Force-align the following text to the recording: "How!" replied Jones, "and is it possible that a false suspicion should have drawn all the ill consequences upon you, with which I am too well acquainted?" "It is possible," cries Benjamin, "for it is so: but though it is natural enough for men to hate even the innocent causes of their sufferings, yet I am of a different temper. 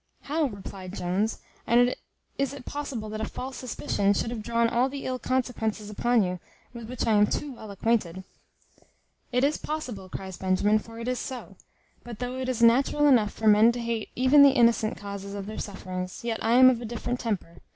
"How!" 0.23 0.45
replied 0.45 0.95
Jones, 0.97 1.41
"and 1.67 1.95
is 2.39 2.53
it 2.55 2.65
possible 2.65 3.07
that 3.09 3.21
a 3.21 3.25
false 3.29 3.55
suspicion 3.57 4.15
should 4.15 4.31
have 4.31 4.41
drawn 4.41 4.67
all 4.67 4.89
the 4.89 5.05
ill 5.05 5.19
consequences 5.19 5.91
upon 5.91 6.23
you, 6.23 6.39
with 6.73 6.89
which 6.89 7.05
I 7.05 7.11
am 7.11 7.27
too 7.27 7.51
well 7.53 7.69
acquainted?" 7.69 8.23
"It 9.31 9.43
is 9.43 9.57
possible," 9.59 10.09
cries 10.09 10.37
Benjamin, 10.37 10.79
"for 10.79 10.99
it 10.99 11.07
is 11.07 11.19
so: 11.19 11.55
but 12.03 12.17
though 12.17 12.35
it 12.37 12.49
is 12.49 12.63
natural 12.63 13.05
enough 13.07 13.31
for 13.33 13.45
men 13.45 13.71
to 13.73 13.79
hate 13.79 14.09
even 14.15 14.41
the 14.41 14.49
innocent 14.57 14.97
causes 14.97 15.35
of 15.35 15.45
their 15.45 15.59
sufferings, 15.59 16.23
yet 16.23 16.43
I 16.43 16.53
am 16.53 16.71
of 16.71 16.81
a 16.81 16.85
different 16.85 17.19
temper. 17.19 17.57